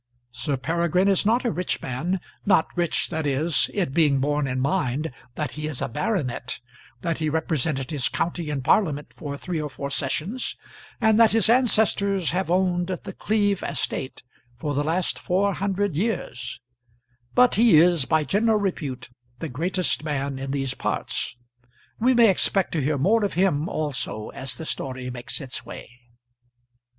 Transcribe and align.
Sir 0.31 0.57
Peregrine 0.57 1.07
is 1.07 1.27
not 1.27 1.45
a 1.45 1.51
rich 1.51 1.79
man, 1.79 2.19
not 2.43 2.75
rich, 2.75 3.09
that 3.09 3.27
is, 3.27 3.69
it 3.71 3.93
being 3.93 4.17
borne 4.19 4.47
in 4.47 4.59
mind 4.59 5.11
that 5.35 5.51
he 5.51 5.67
is 5.67 5.79
a 5.79 5.87
baronet, 5.87 6.59
that 7.01 7.19
he 7.19 7.29
represented 7.29 7.91
his 7.91 8.09
county 8.09 8.49
in 8.49 8.63
parliament 8.63 9.13
for 9.15 9.37
three 9.37 9.61
or 9.61 9.69
four 9.69 9.91
sessions, 9.91 10.57
and 10.99 11.19
that 11.19 11.33
his 11.33 11.51
ancestors 11.51 12.31
have 12.31 12.49
owned 12.49 12.87
The 12.87 13.13
Cleeve 13.13 13.61
estate 13.61 14.23
for 14.57 14.73
the 14.73 14.83
last 14.83 15.19
four 15.19 15.53
hundred 15.53 15.95
years; 15.95 16.59
but 17.35 17.53
he 17.53 17.77
is 17.79 18.05
by 18.05 18.23
general 18.23 18.57
repute 18.57 19.09
the 19.37 19.49
greatest 19.49 20.03
man 20.03 20.39
in 20.39 20.49
these 20.49 20.73
parts. 20.73 21.35
We 21.99 22.15
may 22.15 22.31
expect 22.31 22.71
to 22.71 22.81
hear 22.81 22.97
more 22.97 23.23
of 23.23 23.33
him 23.35 23.69
also 23.69 24.29
as 24.29 24.55
the 24.55 24.65
story 24.65 25.11
makes 25.11 25.39
its 25.39 25.63
way. 25.63 25.91